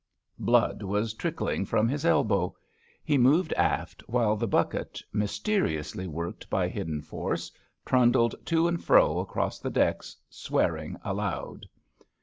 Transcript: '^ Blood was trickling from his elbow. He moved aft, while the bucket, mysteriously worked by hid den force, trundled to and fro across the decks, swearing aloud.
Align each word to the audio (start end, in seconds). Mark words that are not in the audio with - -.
'^ 0.41 0.43
Blood 0.43 0.81
was 0.81 1.13
trickling 1.13 1.63
from 1.63 1.87
his 1.87 2.05
elbow. 2.05 2.55
He 3.03 3.19
moved 3.19 3.53
aft, 3.53 4.01
while 4.09 4.35
the 4.35 4.47
bucket, 4.47 4.99
mysteriously 5.13 6.07
worked 6.07 6.49
by 6.49 6.69
hid 6.69 6.87
den 6.87 7.01
force, 7.03 7.51
trundled 7.85 8.33
to 8.47 8.67
and 8.67 8.83
fro 8.83 9.19
across 9.19 9.59
the 9.59 9.69
decks, 9.69 10.17
swearing 10.27 10.97
aloud. 11.03 11.67